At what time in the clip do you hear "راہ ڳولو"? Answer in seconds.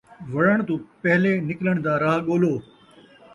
2.03-2.53